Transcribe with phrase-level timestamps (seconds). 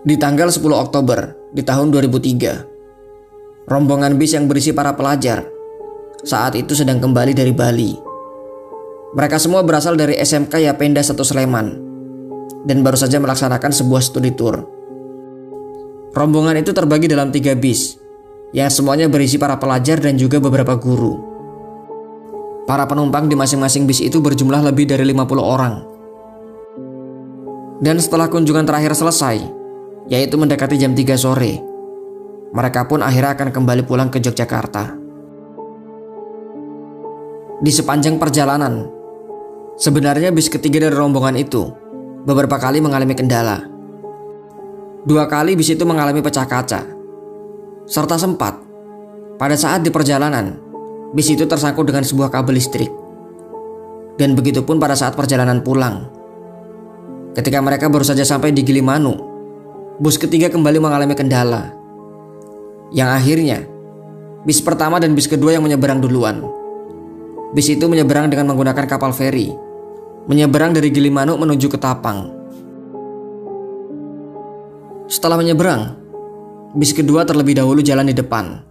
[0.00, 5.44] Di tanggal 10 Oktober di tahun 2003, rombongan bis yang berisi para pelajar
[6.24, 7.92] saat itu sedang kembali dari Bali.
[9.12, 11.66] Mereka semua berasal dari SMK Yapenda 1 Sleman
[12.64, 14.64] dan baru saja melaksanakan sebuah studi tour.
[16.16, 18.00] Rombongan itu terbagi dalam tiga bis
[18.56, 21.20] yang semuanya berisi para pelajar dan juga beberapa guru.
[22.64, 25.74] Para penumpang di masing-masing bis itu berjumlah lebih dari 50 orang.
[27.84, 29.59] Dan setelah kunjungan terakhir selesai,
[30.10, 31.62] yaitu mendekati jam 3 sore.
[32.50, 34.98] Mereka pun akhirnya akan kembali pulang ke Yogyakarta.
[37.62, 38.90] Di sepanjang perjalanan,
[39.78, 41.70] sebenarnya bis ketiga dari rombongan itu
[42.26, 43.62] beberapa kali mengalami kendala.
[45.06, 46.82] Dua kali bis itu mengalami pecah kaca.
[47.86, 48.58] Serta sempat,
[49.38, 50.58] pada saat di perjalanan,
[51.14, 52.90] bis itu tersangkut dengan sebuah kabel listrik.
[54.18, 56.10] Dan begitu pun pada saat perjalanan pulang.
[57.32, 59.29] Ketika mereka baru saja sampai di Gilimanuk,
[60.00, 61.76] bus ketiga kembali mengalami kendala.
[62.88, 63.58] Yang akhirnya,
[64.48, 66.40] bis pertama dan bis kedua yang menyeberang duluan.
[67.52, 69.52] Bis itu menyeberang dengan menggunakan kapal feri,
[70.24, 72.32] menyeberang dari Gilimanuk menuju ke Tapang.
[75.04, 76.00] Setelah menyeberang,
[76.72, 78.64] bis kedua terlebih dahulu jalan di depan.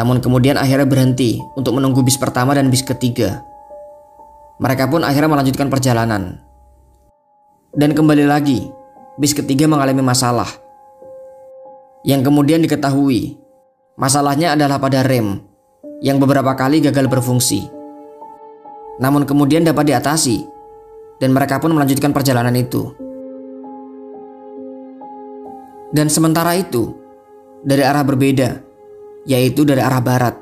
[0.00, 3.44] Namun kemudian akhirnya berhenti untuk menunggu bis pertama dan bis ketiga.
[4.64, 6.40] Mereka pun akhirnya melanjutkan perjalanan.
[7.74, 8.77] Dan kembali lagi,
[9.18, 10.48] bis ketiga mengalami masalah.
[12.06, 13.34] Yang kemudian diketahui,
[13.98, 15.42] masalahnya adalah pada rem
[15.98, 17.66] yang beberapa kali gagal berfungsi.
[19.02, 20.46] Namun kemudian dapat diatasi
[21.18, 22.94] dan mereka pun melanjutkan perjalanan itu.
[25.90, 26.94] Dan sementara itu,
[27.66, 28.62] dari arah berbeda,
[29.26, 30.34] yaitu dari arah barat,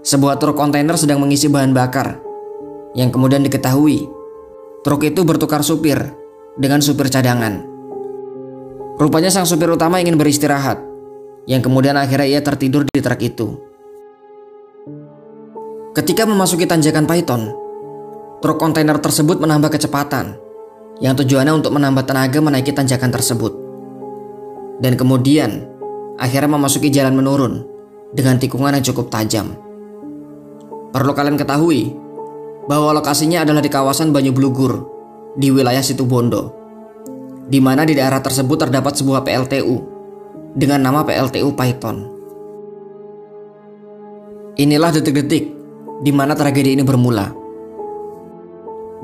[0.00, 2.20] sebuah truk kontainer sedang mengisi bahan bakar
[2.94, 4.06] yang kemudian diketahui
[4.86, 5.98] truk itu bertukar supir
[6.54, 7.73] dengan supir cadangan.
[8.94, 10.78] Rupanya sang supir utama ingin beristirahat,
[11.50, 13.58] yang kemudian akhirnya ia tertidur di truk itu.
[15.98, 17.50] Ketika memasuki tanjakan Python,
[18.38, 20.38] truk kontainer tersebut menambah kecepatan,
[21.02, 23.52] yang tujuannya untuk menambah tenaga menaiki tanjakan tersebut.
[24.78, 25.66] Dan kemudian,
[26.14, 27.66] akhirnya memasuki jalan menurun
[28.14, 29.58] dengan tikungan yang cukup tajam.
[30.94, 31.90] Perlu kalian ketahui
[32.70, 34.86] bahwa lokasinya adalah di kawasan Banyu Blugur
[35.34, 36.63] di wilayah Situbondo
[37.48, 39.76] di mana di daerah tersebut terdapat sebuah PLTU
[40.54, 41.96] dengan nama PLTU Python.
[44.54, 45.44] Inilah detik-detik
[46.00, 47.26] di mana tragedi ini bermula.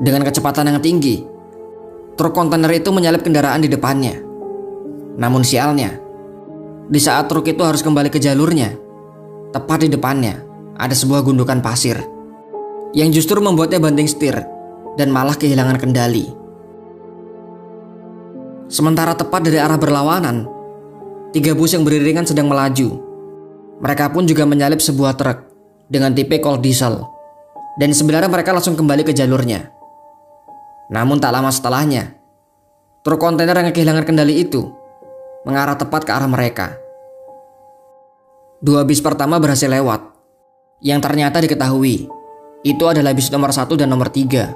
[0.01, 1.21] Dengan kecepatan yang tinggi,
[2.15, 4.15] truk kontainer itu menyalip kendaraan di depannya.
[5.19, 5.91] Namun sialnya,
[6.87, 8.73] di saat truk itu harus kembali ke jalurnya,
[9.51, 10.39] tepat di depannya
[10.79, 11.99] ada sebuah gundukan pasir
[12.95, 14.35] yang justru membuatnya banting setir
[14.95, 16.40] dan malah kehilangan kendali.
[18.71, 20.47] Sementara tepat dari arah berlawanan,
[21.35, 23.03] tiga bus yang beriringan sedang melaju.
[23.83, 25.43] Mereka pun juga menyalip sebuah truk
[25.91, 27.03] dengan tipe kol diesel.
[27.75, 29.67] Dan sebenarnya mereka langsung kembali ke jalurnya.
[30.87, 32.15] Namun tak lama setelahnya,
[33.03, 34.71] truk kontainer yang kehilangan kendali itu
[35.43, 36.71] mengarah tepat ke arah mereka.
[38.63, 39.99] Dua bis pertama berhasil lewat,
[40.79, 42.07] yang ternyata diketahui
[42.63, 44.55] itu adalah bis nomor satu dan nomor tiga.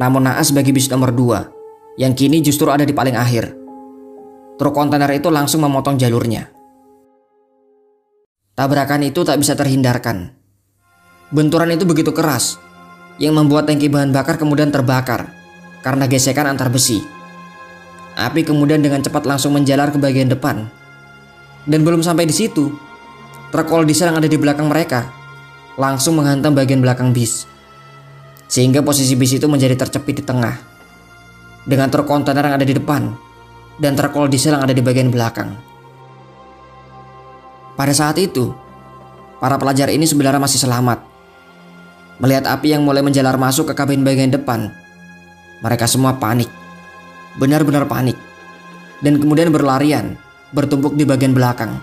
[0.00, 1.60] Namun naas bagi bis nomor dua
[2.00, 3.52] yang kini justru ada di paling akhir.
[4.56, 6.48] Truk kontainer itu langsung memotong jalurnya.
[8.52, 10.32] Tabrakan itu tak bisa terhindarkan.
[11.32, 12.60] Benturan itu begitu keras,
[13.16, 15.32] yang membuat tangki bahan bakar kemudian terbakar
[15.80, 17.00] karena gesekan antar besi.
[18.12, 20.68] Api kemudian dengan cepat langsung menjalar ke bagian depan.
[21.64, 22.76] Dan belum sampai di situ,
[23.48, 25.08] truk all diesel yang ada di belakang mereka
[25.80, 27.48] langsung menghantam bagian belakang bis.
[28.52, 30.71] Sehingga posisi bis itu menjadi tercepit di tengah
[31.66, 33.12] dengan truk kontainer yang ada di depan
[33.78, 35.54] dan truk all diesel yang ada di bagian belakang.
[37.78, 38.52] Pada saat itu,
[39.40, 41.02] para pelajar ini sebenarnya masih selamat.
[42.20, 44.70] Melihat api yang mulai menjalar masuk ke kabin bagian depan,
[45.64, 46.50] mereka semua panik.
[47.40, 48.14] Benar-benar panik.
[49.02, 50.14] Dan kemudian berlarian,
[50.54, 51.80] bertumpuk di bagian belakang.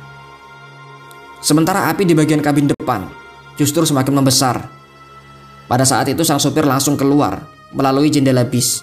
[1.44, 3.10] Sementara api di bagian kabin depan
[3.60, 4.68] justru semakin membesar.
[5.68, 7.44] Pada saat itu sang sopir langsung keluar
[7.76, 8.82] melalui jendela bis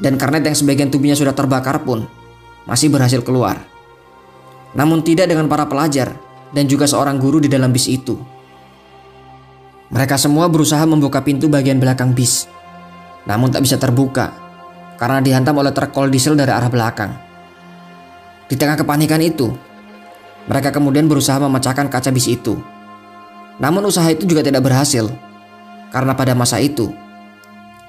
[0.00, 2.08] dan karnet yang sebagian tubuhnya sudah terbakar pun
[2.64, 3.60] masih berhasil keluar.
[4.72, 6.16] Namun tidak dengan para pelajar
[6.50, 8.16] dan juga seorang guru di dalam bis itu.
[9.90, 12.46] Mereka semua berusaha membuka pintu bagian belakang bis,
[13.26, 14.30] namun tak bisa terbuka
[14.96, 17.10] karena dihantam oleh truk kol diesel dari arah belakang.
[18.46, 19.50] Di tengah kepanikan itu,
[20.46, 22.54] mereka kemudian berusaha memecahkan kaca bis itu.
[23.58, 25.10] Namun usaha itu juga tidak berhasil
[25.90, 26.88] karena pada masa itu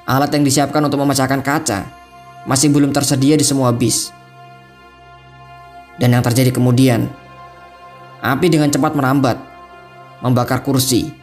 [0.10, 2.01] alat yang disiapkan untuk memecahkan kaca
[2.46, 4.10] masih belum tersedia di semua bis.
[6.02, 7.06] Dan yang terjadi kemudian,
[8.26, 9.38] api dengan cepat merambat,
[10.26, 11.14] membakar kursi,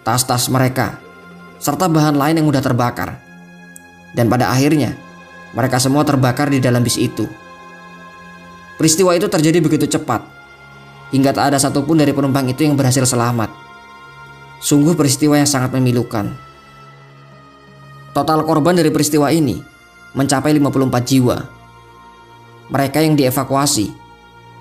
[0.00, 0.96] tas-tas mereka,
[1.60, 3.20] serta bahan lain yang mudah terbakar.
[4.16, 4.96] Dan pada akhirnya,
[5.52, 7.28] mereka semua terbakar di dalam bis itu.
[8.80, 10.24] Peristiwa itu terjadi begitu cepat,
[11.12, 13.52] hingga tak ada satupun dari penumpang itu yang berhasil selamat.
[14.64, 16.32] Sungguh peristiwa yang sangat memilukan.
[18.16, 19.75] Total korban dari peristiwa ini
[20.16, 21.36] mencapai 54 jiwa.
[22.72, 24.06] Mereka yang dievakuasi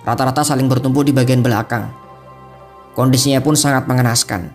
[0.05, 1.89] rata-rata saling bertumpuk di bagian belakang.
[2.93, 4.53] Kondisinya pun sangat mengenaskan.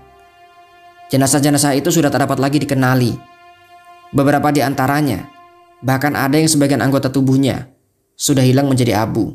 [1.10, 3.18] Jenazah-jenazah itu sudah tak dapat lagi dikenali.
[4.14, 5.26] Beberapa di antaranya,
[5.82, 7.66] bahkan ada yang sebagian anggota tubuhnya,
[8.14, 9.34] sudah hilang menjadi abu.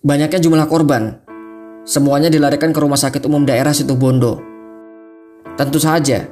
[0.00, 1.20] Banyaknya jumlah korban,
[1.84, 4.40] semuanya dilarikan ke rumah sakit umum daerah Situbondo.
[5.60, 6.24] Tentu saja,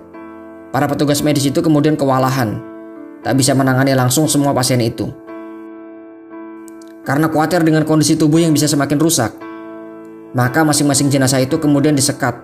[0.72, 2.73] para petugas medis itu kemudian kewalahan,
[3.24, 5.08] tak bisa menangani langsung semua pasien itu.
[7.04, 9.32] Karena khawatir dengan kondisi tubuh yang bisa semakin rusak,
[10.36, 12.36] maka masing-masing jenazah itu kemudian disekat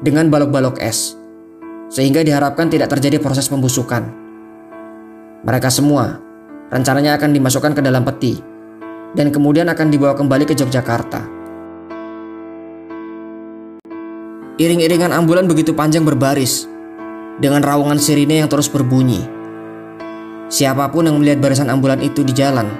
[0.00, 1.16] dengan balok-balok es,
[1.92, 4.08] sehingga diharapkan tidak terjadi proses pembusukan.
[5.44, 6.20] Mereka semua
[6.72, 8.40] rencananya akan dimasukkan ke dalam peti
[9.12, 11.20] dan kemudian akan dibawa kembali ke Yogyakarta.
[14.54, 16.70] Iring-iringan ambulan begitu panjang berbaris
[17.42, 19.33] dengan raungan sirine yang terus berbunyi.
[20.54, 22.70] Siapa pun yang melihat barisan ambulan itu di jalan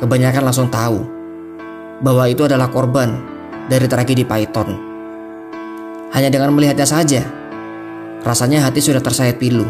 [0.00, 1.04] kebanyakan langsung tahu
[2.00, 3.20] bahwa itu adalah korban
[3.68, 4.80] dari tragedi Python.
[6.16, 7.20] Hanya dengan melihatnya saja,
[8.24, 9.68] rasanya hati sudah tersayat pilu.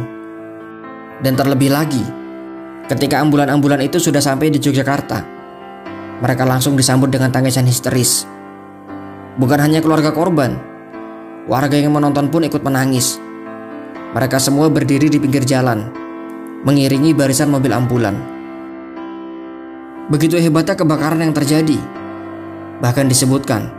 [1.18, 2.06] Dan terlebih lagi,
[2.86, 5.26] ketika ambulan-ambulan itu sudah sampai di Yogyakarta,
[6.22, 8.22] mereka langsung disambut dengan tangisan histeris.
[9.34, 10.62] Bukan hanya keluarga korban,
[11.50, 13.18] warga yang menonton pun ikut menangis.
[14.14, 16.01] Mereka semua berdiri di pinggir jalan,
[16.62, 18.14] mengiringi barisan mobil ambulan.
[20.06, 21.78] Begitu hebatnya kebakaran yang terjadi.
[22.78, 23.70] Bahkan disebutkan,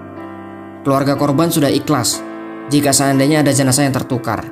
[0.83, 2.19] keluarga korban sudah ikhlas
[2.67, 4.47] jika seandainya ada jenazah yang tertukar.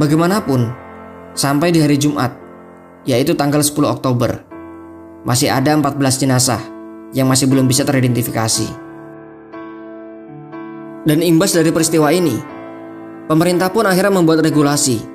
[0.00, 0.72] Bagaimanapun,
[1.36, 2.32] sampai di hari Jumat,
[3.04, 4.40] yaitu tanggal 10 Oktober,
[5.28, 6.60] masih ada 14 jenazah
[7.12, 8.68] yang masih belum bisa teridentifikasi.
[11.04, 12.36] Dan imbas dari peristiwa ini,
[13.28, 15.13] pemerintah pun akhirnya membuat regulasi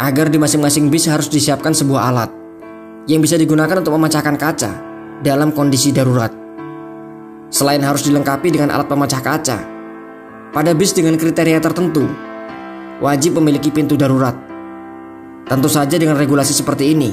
[0.00, 2.30] agar di masing-masing bis harus disiapkan sebuah alat
[3.04, 4.70] yang bisa digunakan untuk memecahkan kaca
[5.20, 6.32] dalam kondisi darurat.
[7.52, 9.58] Selain harus dilengkapi dengan alat pemecah kaca,
[10.56, 12.08] pada bis dengan kriteria tertentu
[13.04, 14.32] wajib memiliki pintu darurat.
[15.44, 17.10] Tentu saja dengan regulasi seperti ini,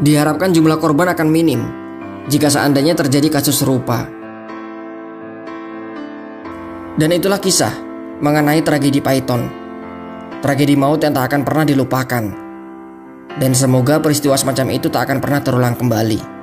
[0.00, 1.60] diharapkan jumlah korban akan minim
[2.32, 4.08] jika seandainya terjadi kasus serupa.
[6.96, 7.74] Dan itulah kisah
[8.24, 9.65] mengenai tragedi Python.
[10.46, 12.22] Tragedi maut yang tak akan pernah dilupakan
[13.34, 16.35] dan semoga peristiwa semacam itu tak akan pernah terulang kembali.